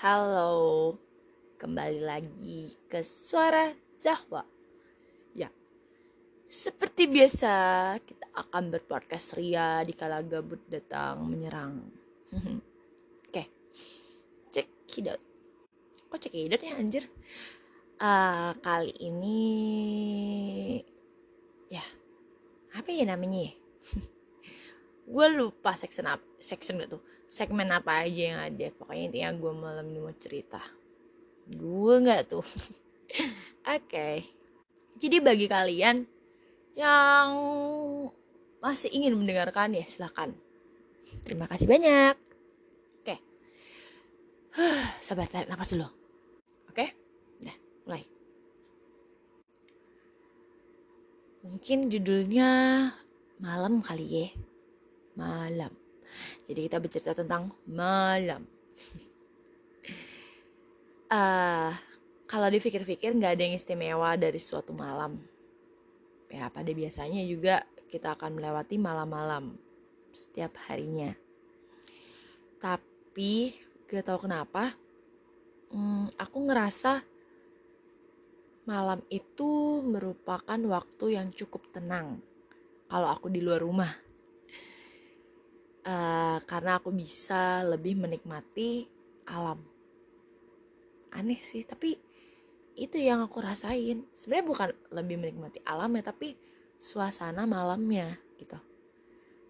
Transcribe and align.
Halo, 0.00 0.96
kembali 1.60 2.00
lagi 2.00 2.72
ke 2.88 3.04
Suara 3.04 3.68
Zahwa. 4.00 4.40
Ya, 5.36 5.52
seperti 6.48 7.04
biasa 7.04 7.52
kita 8.00 8.32
akan 8.32 8.72
berpodcast 8.72 9.36
ria 9.36 9.84
di 9.84 9.92
kala 9.92 10.24
gabut 10.24 10.64
datang 10.72 11.28
menyerang. 11.28 11.84
Oke, 13.28 13.44
cek 14.48 14.72
hidot. 14.88 15.20
Kok 16.08 16.16
cek 16.16 16.32
hidot 16.32 16.64
ya 16.64 16.80
anjir? 16.80 17.04
Uh, 18.00 18.56
kali 18.64 18.96
ini, 19.04 19.44
ya, 21.68 21.84
apa 22.72 22.88
ya 22.88 23.04
namanya 23.04 23.52
ya? 23.52 23.54
gue 25.12 25.26
lupa 25.36 25.76
section 25.76 26.08
apa 26.08 26.29
section 26.40 26.80
gak 26.80 26.96
tuh 26.96 27.02
segmen 27.30 27.70
apa 27.70 28.02
aja 28.02 28.22
yang 28.34 28.40
ada. 28.42 28.66
Pokoknya 28.74 29.04
intinya 29.06 29.30
gue 29.38 29.52
malam 29.54 29.86
ini 29.86 30.00
mau 30.02 30.14
cerita. 30.18 30.58
Gue 31.46 32.02
nggak 32.02 32.22
tuh. 32.26 32.42
Oke. 33.70 33.86
Okay. 33.86 34.16
jadi 35.00 35.22
bagi 35.22 35.46
kalian 35.46 36.04
yang 36.74 37.28
masih 38.60 38.92
ingin 38.92 39.16
mendengarkan 39.16 39.72
ya 39.72 39.84
silahkan 39.86 40.34
terima 41.24 41.46
kasih 41.50 41.66
banyak. 41.66 42.14
Oke. 43.02 43.16
Okay. 43.16 43.18
sabar 45.04 45.26
tarik 45.26 45.50
nafas 45.50 45.74
dulu. 45.74 45.88
Oke? 46.70 46.74
Okay? 46.74 46.88
nah 47.42 47.56
mulai. 47.86 48.02
Mungkin 51.40 51.88
judulnya 51.88 52.50
malam 53.40 53.80
kali 53.82 54.06
ya. 54.06 54.28
Malam. 55.18 55.79
Jadi 56.50 56.66
kita 56.66 56.82
bercerita 56.82 57.14
tentang 57.14 57.54
malam. 57.62 58.42
uh, 61.14 61.70
kalau 62.30 62.48
dipikir-pikir 62.50 63.14
nggak 63.14 63.38
ada 63.38 63.42
yang 63.46 63.54
istimewa 63.54 64.18
dari 64.18 64.42
suatu 64.42 64.74
malam. 64.74 65.14
Ya 66.26 66.50
pada 66.50 66.74
biasanya 66.74 67.22
juga 67.22 67.62
kita 67.86 68.18
akan 68.18 68.42
melewati 68.42 68.82
malam-malam 68.82 69.54
setiap 70.10 70.58
harinya. 70.66 71.14
Tapi 72.58 73.54
gak 73.86 74.10
tahu 74.10 74.26
kenapa, 74.26 74.74
hmm, 75.70 76.18
aku 76.18 76.38
ngerasa 76.50 77.02
malam 78.66 79.02
itu 79.10 79.82
merupakan 79.86 80.58
waktu 80.58 81.18
yang 81.18 81.30
cukup 81.30 81.66
tenang 81.74 82.22
kalau 82.86 83.10
aku 83.10 83.26
di 83.26 83.42
luar 83.42 83.62
rumah 83.62 84.09
uh, 85.86 86.38
karena 86.44 86.80
aku 86.80 86.92
bisa 86.92 87.64
lebih 87.64 87.96
menikmati 87.96 88.88
alam. 89.28 89.60
Aneh 91.10 91.40
sih 91.42 91.66
tapi 91.66 91.96
itu 92.78 92.96
yang 92.96 93.24
aku 93.24 93.42
rasain. 93.42 94.06
Sebenarnya 94.14 94.46
bukan 94.46 94.68
lebih 94.94 95.16
menikmati 95.20 95.60
alam 95.66 95.92
ya 95.96 96.02
tapi 96.04 96.36
suasana 96.80 97.44
malamnya 97.44 98.16
gitu. 98.40 98.56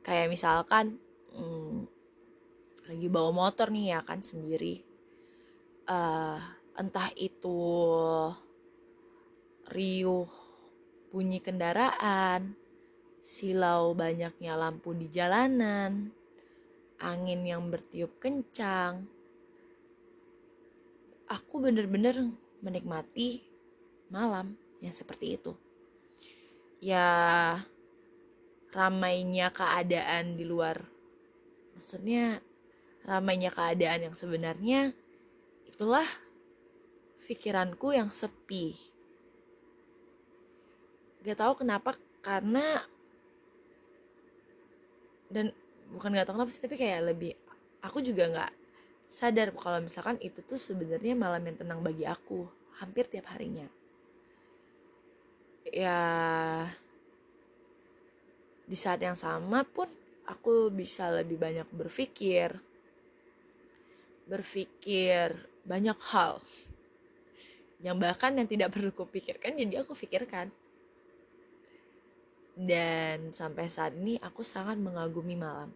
Kayak 0.03 0.33
misalkan 0.33 0.99
hmm, 1.35 1.87
lagi 2.91 3.07
bawa 3.07 3.31
motor 3.31 3.71
nih 3.71 3.97
ya 3.97 4.01
kan 4.03 4.25
sendiri. 4.25 4.83
Uh, 5.91 6.39
entah 6.79 7.11
itu 7.19 7.59
riuh 9.71 10.31
bunyi 11.11 11.43
kendaraan 11.43 12.55
silau 13.21 13.93
banyaknya 13.93 14.55
lampu 14.55 14.95
di 14.95 15.11
jalanan 15.11 16.15
angin 17.01 17.43
yang 17.43 17.73
bertiup 17.73 18.21
kencang. 18.21 19.09
Aku 21.27 21.59
bener-bener 21.59 22.31
menikmati 22.61 23.41
malam 24.13 24.55
yang 24.85 24.93
seperti 24.93 25.41
itu. 25.41 25.53
Ya, 26.81 27.61
ramainya 28.73 29.53
keadaan 29.53 30.37
di 30.37 30.45
luar. 30.45 30.85
Maksudnya, 31.77 32.41
ramainya 33.05 33.53
keadaan 33.53 34.11
yang 34.11 34.17
sebenarnya 34.17 34.93
itulah 35.65 36.07
pikiranku 37.25 37.95
yang 37.95 38.11
sepi. 38.11 38.75
Gak 41.23 41.39
tahu 41.39 41.63
kenapa, 41.63 41.95
karena 42.25 42.83
dan 45.31 45.55
bukan 45.91 46.15
nggak 46.15 46.27
tahu 46.27 46.35
kenapa 46.39 46.53
sih 46.55 46.63
tapi 46.63 46.77
kayak 46.79 47.15
lebih 47.15 47.35
aku 47.83 47.99
juga 48.01 48.31
nggak 48.31 48.53
sadar 49.11 49.51
kalau 49.59 49.83
misalkan 49.83 50.17
itu 50.23 50.39
tuh 50.47 50.55
sebenarnya 50.55 51.19
malam 51.19 51.43
yang 51.43 51.59
tenang 51.59 51.81
bagi 51.83 52.07
aku 52.07 52.47
hampir 52.79 53.11
tiap 53.11 53.27
harinya. 53.35 53.67
Ya 55.67 55.99
di 58.71 58.79
saat 58.79 59.03
yang 59.03 59.19
sama 59.19 59.67
pun 59.67 59.91
aku 60.31 60.71
bisa 60.71 61.11
lebih 61.11 61.43
banyak 61.43 61.67
berpikir 61.75 62.55
berpikir 64.31 65.35
banyak 65.67 65.99
hal 66.15 66.39
yang 67.83 67.99
bahkan 67.99 68.39
yang 68.39 68.47
tidak 68.47 68.71
perlu 68.71 68.95
kupikirkan 68.95 69.59
jadi 69.59 69.83
aku 69.83 69.99
pikirkan 69.99 70.55
dan 72.61 73.33
sampai 73.33 73.73
saat 73.73 73.97
ini 73.97 74.21
aku 74.21 74.45
sangat 74.45 74.77
mengagumi 74.77 75.33
malam. 75.33 75.73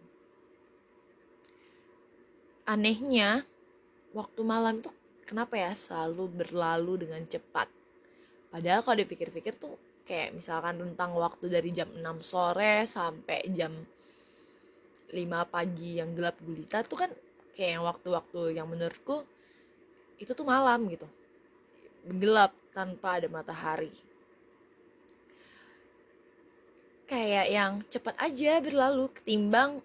Anehnya, 2.69 3.41
waktu 4.13 4.41
malam 4.45 4.81
itu 4.81 4.93
kenapa 5.25 5.57
ya 5.57 5.73
selalu 5.73 6.45
berlalu 6.45 7.09
dengan 7.09 7.25
cepat. 7.25 7.69
Padahal 8.53 8.85
kalau 8.85 8.97
dipikir-pikir 9.01 9.57
tuh 9.57 9.73
kayak 10.05 10.37
misalkan 10.37 10.77
tentang 10.77 11.17
waktu 11.17 11.49
dari 11.49 11.73
jam 11.73 11.89
6 11.89 12.21
sore 12.21 12.85
sampai 12.85 13.49
jam 13.49 13.73
5 15.09 15.17
pagi 15.49 15.97
yang 15.97 16.13
gelap 16.13 16.37
gulita 16.41 16.85
tuh 16.85 17.05
kan 17.05 17.11
kayak 17.57 17.81
waktu-waktu 17.81 18.61
yang 18.61 18.69
menurutku 18.69 19.25
itu 20.21 20.31
tuh 20.37 20.45
malam 20.45 20.85
gitu. 20.93 21.09
Gelap 22.05 22.53
tanpa 22.77 23.17
ada 23.17 23.25
matahari 23.25 23.89
kayak 27.05 27.47
yang 27.53 27.73
cepat 27.89 28.17
aja 28.17 28.61
berlalu 28.61 29.09
ketimbang 29.13 29.81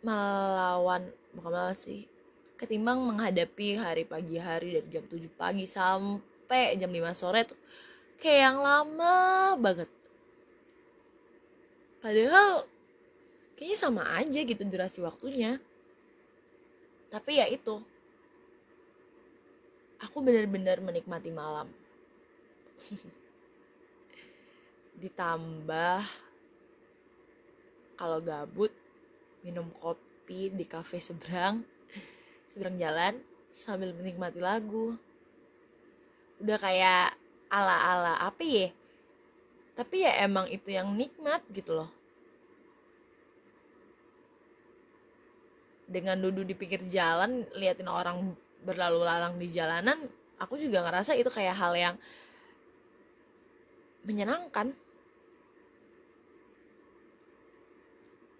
melawan 0.00 1.08
bukan 1.36 1.50
melawan 1.52 1.76
sih 1.76 2.08
ketimbang 2.56 3.04
menghadapi 3.04 3.76
hari 3.76 4.08
pagi 4.08 4.40
hari 4.40 4.80
dari 4.80 4.88
jam 4.88 5.04
7 5.04 5.28
pagi 5.36 5.68
sampai 5.68 6.80
jam 6.80 6.88
5 6.88 7.12
sore 7.12 7.44
tuh 7.44 7.58
kayak 8.16 8.40
yang 8.48 8.58
lama 8.64 9.16
banget. 9.60 9.90
Padahal 12.00 12.64
kayaknya 13.60 13.76
sama 13.76 14.08
aja 14.16 14.40
gitu 14.40 14.62
durasi 14.64 15.04
waktunya. 15.04 15.60
Tapi 17.12 17.40
ya 17.40 17.46
itu 17.52 17.76
aku 20.00 20.20
benar-benar 20.20 20.80
menikmati 20.80 21.32
malam 21.32 21.68
ditambah 24.96 26.00
kalau 27.96 28.18
gabut 28.20 28.72
minum 29.44 29.68
kopi 29.72 30.52
di 30.52 30.64
kafe 30.64 31.00
seberang 31.00 31.64
seberang 32.50 32.76
jalan 32.80 33.14
sambil 33.52 33.92
menikmati 33.96 34.40
lagu. 34.40 34.96
Udah 36.40 36.60
kayak 36.60 37.16
ala-ala 37.48 38.20
apa 38.20 38.44
ya? 38.44 38.68
Tapi 39.76 40.04
ya 40.04 40.12
emang 40.24 40.48
itu 40.48 40.72
yang 40.72 40.92
nikmat 40.92 41.40
gitu 41.52 41.72
loh. 41.84 41.90
Dengan 45.86 46.18
duduk 46.18 46.44
di 46.44 46.52
pinggir 46.56 46.82
jalan 46.88 47.46
liatin 47.54 47.88
orang 47.88 48.36
berlalu 48.66 49.00
lalang 49.06 49.38
di 49.38 49.46
jalanan 49.52 50.02
aku 50.36 50.60
juga 50.60 50.84
ngerasa 50.84 51.16
itu 51.16 51.28
kayak 51.32 51.56
hal 51.56 51.72
yang 51.76 51.94
menyenangkan 54.06 54.72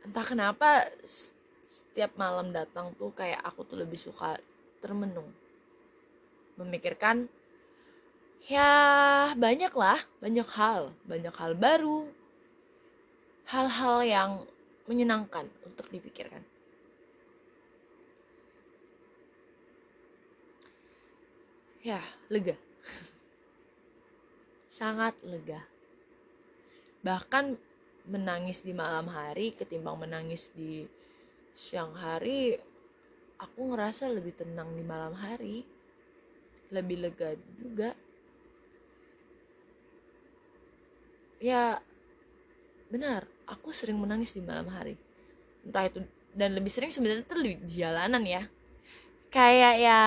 entah 0.06 0.22
kenapa 0.22 0.86
setiap 1.66 2.14
malam 2.14 2.54
datang 2.54 2.94
tuh 2.94 3.10
kayak 3.10 3.42
aku 3.42 3.66
tuh 3.66 3.82
lebih 3.82 3.98
suka 3.98 4.38
termenung. 4.78 5.26
Memikirkan 6.54 7.26
ya 8.46 8.70
banyak 9.34 9.74
lah 9.74 9.98
banyak 10.22 10.46
hal 10.54 10.94
banyak 11.02 11.34
hal 11.34 11.58
baru 11.58 12.06
hal-hal 13.50 13.96
yang 14.06 14.30
menyenangkan 14.86 15.50
untuk 15.66 15.90
dipikirkan. 15.90 16.46
Ya 21.82 22.02
lega. 22.30 22.54
Sangat 24.78 25.18
lega. 25.26 25.62
Bahkan 27.02 27.58
menangis 28.06 28.62
di 28.62 28.70
malam 28.70 29.10
hari 29.10 29.52
ketimbang 29.52 29.98
menangis 29.98 30.50
di 30.54 30.86
siang 31.50 31.92
hari 31.96 32.54
aku 33.36 33.72
ngerasa 33.72 34.08
lebih 34.12 34.36
tenang 34.36 34.72
di 34.72 34.84
malam 34.84 35.12
hari. 35.16 35.64
Lebih 36.72 36.96
lega 36.98 37.30
juga. 37.60 37.94
Ya 41.38 41.78
benar 42.90 43.26
aku 43.46 43.70
sering 43.70 43.98
menangis 44.00 44.34
di 44.34 44.42
malam 44.42 44.66
hari. 44.72 44.98
Entah 45.62 45.86
itu 45.86 46.00
dan 46.36 46.52
lebih 46.52 46.68
sering 46.68 46.92
sebenarnya 46.92 47.24
tuh 47.24 47.40
di 47.40 47.56
jalanan 47.70 48.24
ya. 48.24 48.42
Kayak 49.30 49.74
ya 49.78 50.00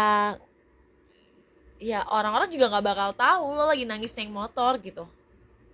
ya 1.79 1.99
orang-orang 2.11 2.51
juga 2.51 2.67
nggak 2.67 2.85
bakal 2.85 3.09
tahu 3.15 3.55
lo 3.55 3.71
lagi 3.71 3.87
nangis 3.87 4.11
naik 4.13 4.29
motor 4.29 4.77
gitu. 4.83 5.07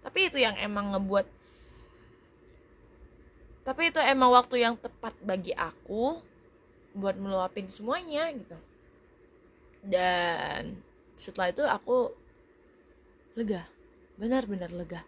Tapi 0.06 0.30
itu 0.30 0.38
yang 0.38 0.54
emang 0.62 0.94
ngebuat 0.94 1.26
tapi 3.66 3.90
itu 3.90 3.98
emang 3.98 4.30
waktu 4.30 4.62
yang 4.62 4.78
tepat 4.78 5.18
bagi 5.26 5.50
aku 5.58 6.22
buat 6.94 7.18
meluapin 7.18 7.66
semuanya 7.66 8.30
gitu. 8.30 8.54
Dan 9.82 10.78
setelah 11.18 11.50
itu 11.50 11.66
aku 11.66 12.14
lega. 13.34 13.66
Benar-benar 14.22 14.70
lega. 14.70 15.02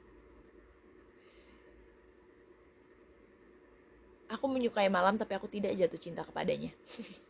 Aku 4.27 4.50
menyukai 4.50 4.89
malam 4.89 5.21
tapi 5.21 5.38
aku 5.38 5.45
tidak 5.45 5.77
jatuh 5.77 6.01
cinta 6.01 6.25
kepadanya. 6.25 6.74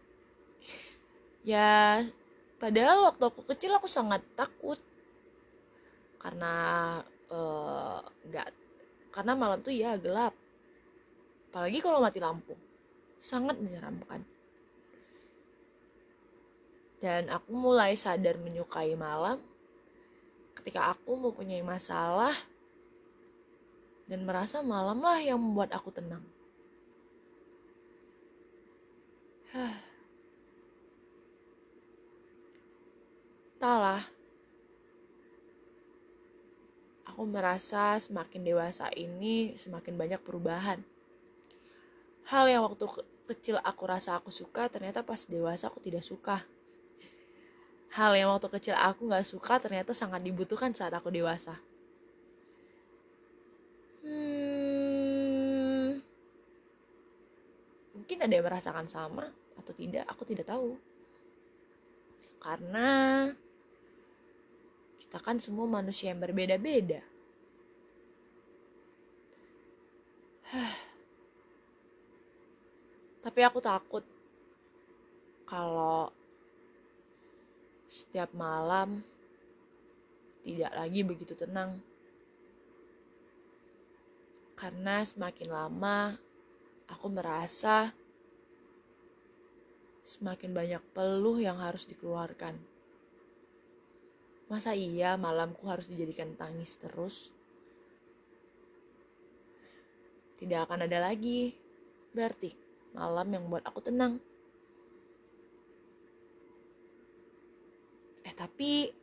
Ya 1.48 2.04
padahal 2.60 3.08
waktu 3.08 3.24
aku 3.24 3.40
kecil 3.48 3.72
aku 3.72 3.88
sangat 3.88 4.20
takut. 4.36 4.76
Karena 6.20 6.52
uh, 7.32 8.04
karena 9.16 9.32
malam 9.32 9.64
tuh 9.64 9.72
ya 9.72 9.96
gelap 9.96 10.36
apalagi 11.58 11.82
kalau 11.82 11.98
mati 11.98 12.22
lampu 12.22 12.54
sangat 13.18 13.58
menyeramkan 13.58 14.22
dan 17.02 17.34
aku 17.34 17.50
mulai 17.50 17.98
sadar 17.98 18.38
menyukai 18.38 18.94
malam 18.94 19.42
ketika 20.54 20.94
aku 20.94 21.18
mempunyai 21.18 21.66
masalah 21.66 22.38
dan 24.06 24.22
merasa 24.22 24.64
malamlah 24.64 25.20
yang 25.20 25.36
membuat 25.42 25.76
aku 25.76 25.92
tenang. 25.92 26.24
Entahlah, 33.58 34.06
aku 37.04 37.26
merasa 37.28 38.00
semakin 38.00 38.46
dewasa 38.46 38.88
ini 38.96 39.58
semakin 39.60 39.98
banyak 39.98 40.22
perubahan. 40.24 40.80
Hal 42.28 42.46
yang 42.52 42.68
waktu 42.68 42.84
kecil 43.28 43.56
aku 43.64 43.84
rasa 43.88 44.20
aku 44.20 44.32
suka, 44.32 44.68
ternyata 44.68 45.04
pas 45.04 45.24
dewasa 45.28 45.72
aku 45.72 45.80
tidak 45.80 46.04
suka 46.04 46.44
hal 47.98 48.14
yang 48.14 48.30
waktu 48.30 48.46
kecil 48.54 48.78
aku 48.78 49.10
gak 49.10 49.26
suka 49.26 49.58
ternyata 49.58 49.90
sangat 49.90 50.22
dibutuhkan 50.22 50.70
saat 50.70 50.94
aku 50.94 51.10
dewasa. 51.10 51.58
Hmm, 54.06 55.98
mungkin 57.98 58.18
ada 58.22 58.34
yang 58.38 58.46
merasakan 58.46 58.86
sama 58.86 59.26
atau 59.58 59.74
tidak, 59.74 60.06
aku 60.06 60.24
tidak 60.30 60.46
tahu. 60.46 60.78
Karena 62.38 63.28
kita 65.02 65.18
kan 65.18 65.42
semua 65.42 65.66
manusia 65.66 66.14
yang 66.14 66.22
berbeda-beda. 66.22 67.02
Tapi 73.28 73.44
aku 73.44 73.60
takut 73.60 74.08
kalau 75.44 76.08
setiap 77.92 78.32
malam 78.32 79.04
tidak 80.48 80.72
lagi 80.72 81.04
begitu 81.04 81.36
tenang. 81.36 81.76
Karena 84.56 85.04
semakin 85.04 85.48
lama 85.52 86.16
aku 86.88 87.12
merasa 87.12 87.92
semakin 90.08 90.56
banyak 90.56 90.84
peluh 90.96 91.36
yang 91.36 91.60
harus 91.60 91.84
dikeluarkan. 91.84 92.56
Masa 94.48 94.72
iya 94.72 95.20
malamku 95.20 95.68
harus 95.68 95.92
dijadikan 95.92 96.32
tangis 96.40 96.80
terus? 96.80 97.28
Tidak 100.40 100.64
akan 100.64 100.88
ada 100.88 101.12
lagi. 101.12 101.52
Berarti 102.16 102.67
malam 102.96 103.28
yang 103.32 103.44
membuat 103.48 103.66
aku 103.68 103.80
tenang. 103.82 104.22
tapi 108.38 108.94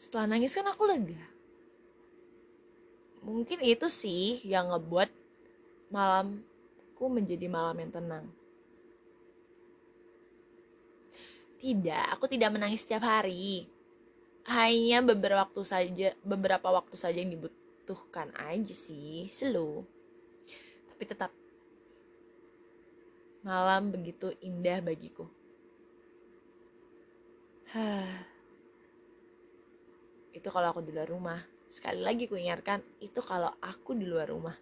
setelah 0.00 0.24
nangis 0.24 0.56
kan 0.56 0.64
aku 0.64 0.88
lega. 0.88 1.20
Mungkin 3.20 3.60
itu 3.60 3.92
sih 3.92 4.40
yang 4.48 4.72
ngebuat 4.72 5.12
malamku 5.92 7.04
menjadi 7.12 7.44
malam 7.52 7.76
yang 7.76 7.92
tenang. 7.92 8.24
Tidak 11.60 12.04
aku 12.16 12.24
tidak 12.30 12.56
menangis 12.56 12.88
setiap 12.88 13.04
hari. 13.04 13.68
Hanya 14.48 15.04
beberapa 15.04 15.44
waktu 15.44 15.60
saja 15.68 16.08
beberapa 16.24 16.72
waktu 16.72 16.96
saja 16.96 17.20
yang 17.20 17.36
dibutuhkan 17.36 18.32
aja 18.40 18.72
sih 18.72 19.28
slow. 19.28 19.84
Tapi 20.88 21.04
tetap 21.04 21.28
malam 23.48 23.88
begitu 23.88 24.28
indah 24.44 24.84
bagiku. 24.84 25.24
Itu 30.36 30.52
kalau 30.52 30.68
aku 30.68 30.84
di 30.84 30.92
luar 30.92 31.08
rumah. 31.08 31.40
Sekali 31.72 32.04
lagi 32.04 32.28
ku 32.28 32.36
ingatkan 32.36 32.84
itu 33.00 33.24
kalau 33.24 33.48
aku 33.64 33.96
di 33.96 34.04
luar 34.04 34.28
rumah. 34.28 34.56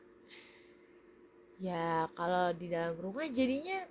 Ya 1.58 2.06
kalau 2.14 2.54
di 2.54 2.70
dalam 2.70 2.94
rumah 3.02 3.26
jadinya 3.26 3.82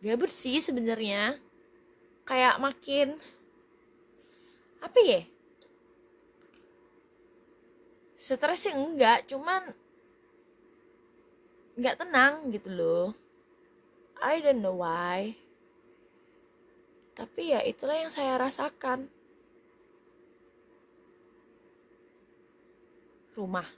gak 0.00 0.24
bersih 0.24 0.56
sebenarnya. 0.64 1.36
Kayak 2.24 2.56
makin 2.64 3.08
apa 4.80 4.98
ya? 5.04 5.20
Stres 8.16 8.64
sih 8.64 8.72
enggak 8.72 9.28
cuman 9.28 9.72
nggak 11.80 11.96
tenang 11.96 12.52
gitu 12.52 12.68
loh 12.68 13.08
I 14.20 14.44
don't 14.44 14.60
know 14.60 14.76
why 14.76 15.40
tapi 17.20 17.52
ya 17.52 17.60
itulah 17.60 18.00
yang 18.00 18.08
saya 18.08 18.40
rasakan. 18.40 19.04
Rumah. 23.36 23.68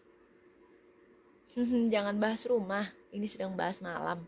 Jangan 1.93 2.23
bahas 2.23 2.47
rumah, 2.47 2.95
ini 3.11 3.27
sedang 3.27 3.59
bahas 3.59 3.83
malam. 3.83 4.23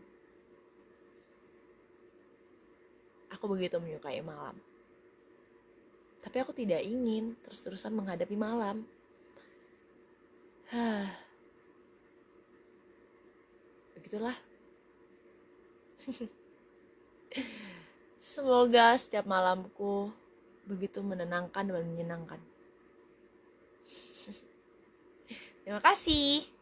Aku 3.31 3.47
begitu 3.47 3.79
menyukai 3.79 4.19
malam. 4.19 4.59
Tapi 6.19 6.35
aku 6.43 6.51
tidak 6.51 6.83
ingin 6.83 7.39
terus-terusan 7.47 7.95
menghadapi 7.95 8.35
malam. 8.35 8.83
Begitulah. 13.95 14.54
Semoga 18.21 18.97
setiap 18.97 19.25
malamku 19.29 20.09
begitu 20.65 21.01
menenangkan 21.05 21.65
dan 21.69 21.85
menyenangkan. 21.85 22.41
Terima 25.61 25.81
kasih. 25.81 26.54